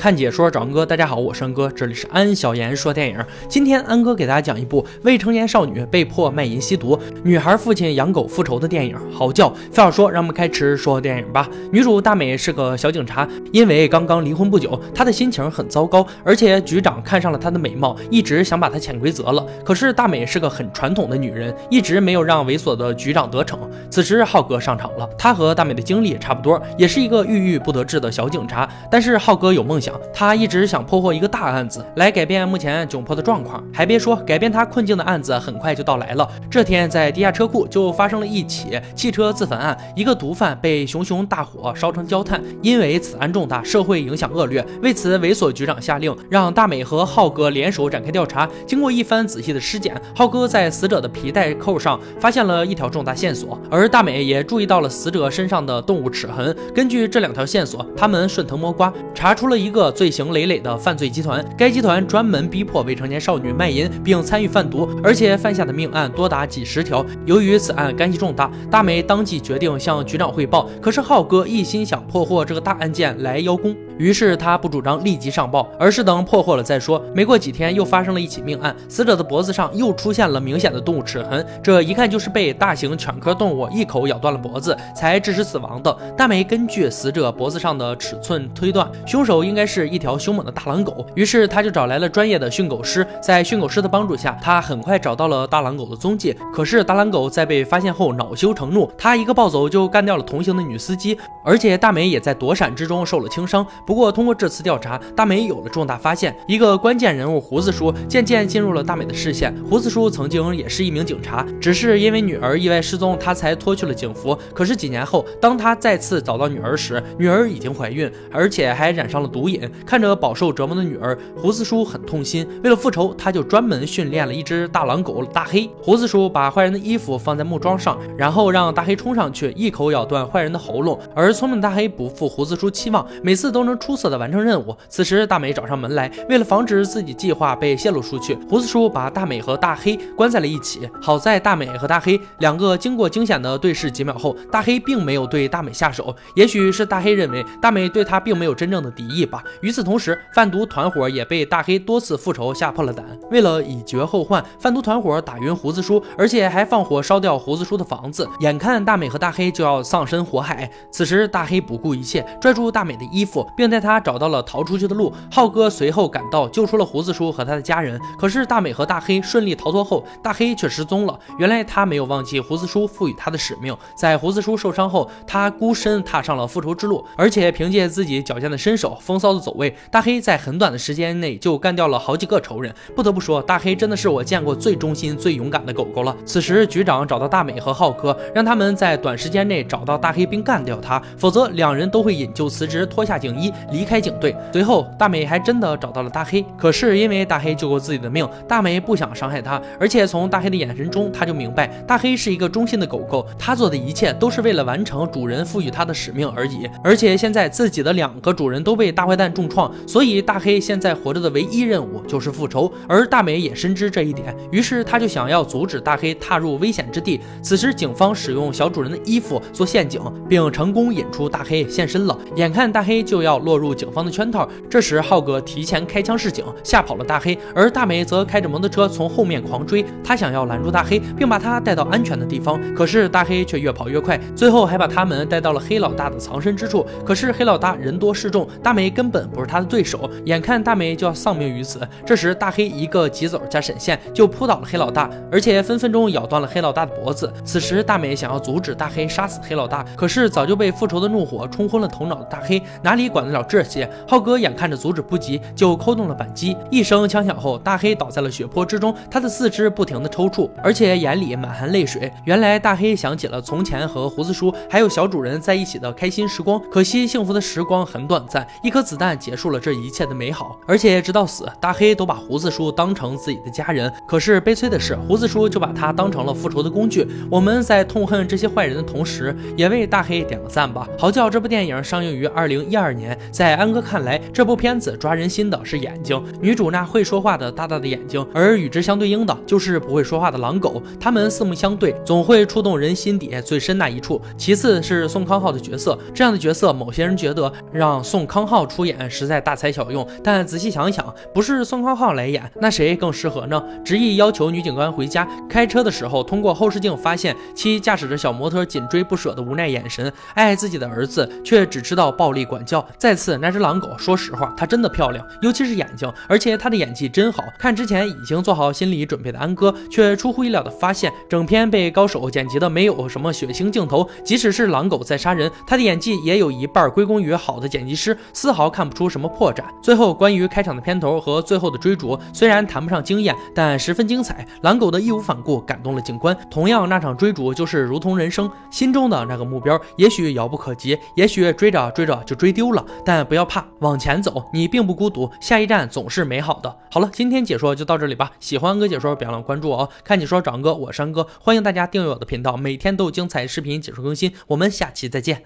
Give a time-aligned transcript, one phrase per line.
[0.00, 3.18] 看解说找安哥，大家好，我是安哥，这里是安小言说电影。
[3.50, 9.50] 今天安哥给大家讲一部未成年少女被迫卖淫吸毒，女孩父亲养狗复仇的电影《嚎叫》。
[9.70, 11.46] 废话说，让我们开始说电影吧。
[11.70, 19.46] 女主大美是个小警察，因为刚刚离婚不久，她的心情很糟糕，而且局长看上了她的美貌，一直想把她潜规则了。
[19.62, 23.60] 可是大美是个很传统的女人，一直没有让猥琐的局长得逞。
[23.90, 29.89] 此时浩哥上场了，他和大美的经历差不多，也是一个郁郁不得志的小警察，但是浩哥有梦想。
[30.12, 33.62] 他一直想破获一个大案子，来改变目前窘迫的状况。
[33.72, 36.28] 还别说，改变他困境的案子很快就到来了。
[36.50, 42.40] 这天，在地下车库就发生了一起汽车自焚案，一个毒贩被熊熊大火烧成焦炭。
[42.62, 48.48] 因为此案重大，社会影响恶劣，为此猥琐局长下令让大美和浩哥联手展开调查。
[48.66, 56.54] 经过一番仔细的尸检，浩哥在死者的皮带扣上发现了一条重大线索，而大美也注意到了死者身上的动物齿痕。
[56.74, 59.79] 根据这两条线索，他们顺藤摸瓜，查出了一个。
[59.80, 67.04] 个罪行累累的犯罪集团，该集团专门逼迫未成年少女卖淫，并参与贩毒，而且犯下的命案多达几十条。
[67.24, 70.68] 由于此案干系重大，大美当即决定向局长汇报。
[70.82, 73.74] 可是浩哥一心想破获这个大案件来邀功。
[74.00, 77.00] 于是他不主张立即上报，而是等破获了再说。
[77.14, 85.94] 没过几天，又发生了一起命案，死者的脖子上又出现了明显的动物齿痕，这一看就是被大型犬科动物一口咬断了脖子才致使死亡的。
[86.16, 91.04] 大美根据死者脖子上的尺寸推断，凶手应该是一条凶猛的大狼狗。
[91.14, 96.34] 于是他就找来了专业的训狗师，在训狗师的帮助下，他很快找到了大狼狗的踪迹。
[96.54, 103.66] 可是大狼狗在被发现后恼羞成怒，他一个暴走就干掉了同行的女司机，而且大美也在躲闪之中受了轻伤。
[103.90, 106.32] 不过，通过这次调查，大美有了重大发现。
[106.46, 109.52] 一个关键人物胡子叔渐渐进入了大美的视线。
[109.68, 114.38] 胡子叔曾经也是一名警察，只是因为女儿意外失踪，他才脱去了警服。
[114.54, 119.68] 可是几年后，当他再次找到女儿时，女儿已经怀孕，而且还染上了毒瘾。
[119.84, 122.46] 看着饱受折磨的女儿，胡子叔很痛心。
[122.62, 125.68] 为了复仇，他就专门训练了一只大狼狗大黑。
[125.82, 130.96] 胡子叔把坏人的衣服放在木桩上，然后让大黑冲上去，一口咬断坏人的喉咙。
[131.12, 134.20] 而聪明的大黑不负胡子叔期望，每次都能出色的。
[134.20, 134.76] 完成任务。
[134.86, 140.86] 此时，大美找上门来，为了防止自己计划被泄露出去，胡子叔把大美和大黑关在了一起。
[141.00, 146.14] 好在大美和大黑两个经过惊险的对视几秒后，大黑并没有对大美下手。
[146.34, 149.42] 也许是大黑认为大美对他并没有真正的敌意吧。
[149.62, 153.06] 与此同时，贩毒团伙也被大黑多次复仇吓破了胆。
[153.30, 158.28] 为了以绝后患，贩毒团伙打晕胡子叔，而且还放火烧掉胡子叔的房子。
[158.40, 164.10] 眼看大美和大黑就要丧身火海，此时大黑不顾一切，拽住大美的衣服，并带她找。
[164.10, 167.96] 找到了逃出去的路，浩哥随后赶到，救出了胡子叔和他的家人。
[168.18, 171.16] 可是大美和大黑顺利逃脱后，大黑却失踪了。
[171.38, 182.74] 原来他没有忘记胡子叔赋予他的使命，在胡子叔受伤后，他孤身踏上了复仇之路，而且凭借自己矫健的身手、风骚的走位，大黑在很短的时间内就干掉了好几个仇人。
[182.96, 186.16] 不得不说，大黑真的是我见过最忠心、最勇敢的狗狗了。
[186.26, 194.00] 此时，局长找到大美和浩哥，让他们在短时间内找到大黑并干掉他，否则两人都会引咎辞职，脱下警衣离开。
[194.00, 196.42] 警队随后，大美还真的找到了大黑。
[196.56, 199.60] 可是因为大黑救过自己的命，大美不想伤害他。
[199.78, 203.26] 而且从大黑的眼神中，他就明白大黑是一个忠心的狗狗。
[203.38, 206.66] 他做的一切都是为了完成主人赋予他的使命而已。
[206.82, 212.72] 而且现在自己的两个主人都被大坏蛋重创，所以大黑现在活着的唯一任务就是复仇。
[212.88, 217.20] 而大美也深知这一点，于是他就想要阻止大黑踏入危险之地。
[217.42, 222.16] 此时，警方使用小主人的衣服做陷阱，并成功引出大黑现身了。
[222.36, 223.90] 眼看大黑就要落入警。
[223.90, 224.48] 方的圈套。
[224.68, 229.84] 这时，浩哥提前开枪示警，吓跑了大黑，而大美则开着摩托车从后面狂追。
[230.04, 232.60] 他想要拦住大黑，并把他带到安全的地方。
[232.74, 236.86] 可是大黑却越跑越快，最后还把他们带到了黑老大的藏身之处。
[237.04, 240.08] 可是黑老大人多势众，大美根本不是他的对手。
[240.26, 247.32] 眼看大美就要丧命于此，这时大黑一个急走加闪现，就扑倒了黑老大，而且分分钟咬断了黑老大的脖子。
[247.44, 253.88] 此时大美想要阻止大黑杀死黑老大，可是早就被复仇的怒火冲昏了头脑的大黑哪里管得了这些？
[254.06, 256.56] 浩哥眼看着阻止不及，就扣动了扳机。
[256.70, 262.12] 一声枪响后，大黑倒在了血泊之中，他的四肢不停的抽搐，而且眼里满含泪水。
[262.24, 270.58] 原来大黑想起了从前和胡子叔还有小主人在一起的开心时光，可惜幸福的时光很短暂，一颗子弹结束了这一切的美好。
[270.66, 273.92] 而且直到死，大黑都把胡子叔当成自己的家人。
[274.06, 277.06] 可是悲催的是，胡子叔就把他当成了复仇的工具。
[277.30, 280.88] 我们在痛恨这些坏人的同时，也为大黑点个赞吧。
[280.98, 283.18] 嚎叫这部电影上映于二零一二年。
[283.30, 290.82] 在安哥看来，这部片子抓人心的是眼睛，女主那会说话的大大的眼睛，而与之相对应的就是不会说话的狼狗。
[290.98, 294.20] 他们四目相对，总会触动人心底最深那一处。
[294.36, 303.62] 其次是宋康昊的角色，这样的角色，某些人觉得让宋康昊出演实在大材小用，但仔细想想，不是宋康昊来演，那谁更适合呢？
[303.84, 312.86] 执意要求女警官回家，开车的时候通过后视镜发现其驾驶着小摩托紧追不舍的无奈眼神，爱自己的儿子却只知道暴力管教。
[312.98, 317.74] 在再次，那只狼狗，说实话，它真的漂亮，尤其是眼睛，而且它的演技真好看。
[317.74, 329.64] 之前已经做好心理准备的安哥，却出乎意料的发现，整片被高手剪辑的没有什么血腥镜头，即使是狼狗在杀人，他的演技也有一半归功于好的剪辑师，丝毫看不出什么破绽。
[329.82, 334.46] 最后，关于开场的片头和最后的追逐，虽然谈不上惊艳，但十分精彩。
[334.62, 346.76] 狼狗的义无反顾感动了警官，同样那场追逐就是如同人生，心中的那个目标也许遥不可及，也许追着追着就追丢了，但不要怕，往前走，你并不孤独，下一站总是美好的。
[346.90, 349.88] 好了，今天解说就到这里吧，喜欢哥解说别忘了关注我哦。
[350.02, 355.38] 看解说找哥，我是山哥，欢迎大家订阅我的频道，每天都有精彩视频解说更新，我们下期再见。